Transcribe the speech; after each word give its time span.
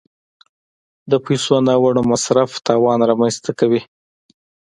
د 1.11 1.13
پیسو 1.25 1.55
ناوړه 1.67 2.01
مصرف 2.11 2.49
تاوان 2.67 2.99
رامنځته 3.09 3.51
کوي. 3.59 3.81